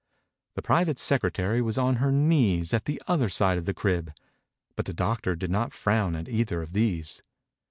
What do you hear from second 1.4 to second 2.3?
was on her